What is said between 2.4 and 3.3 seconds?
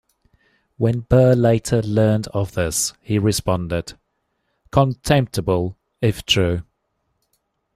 this, he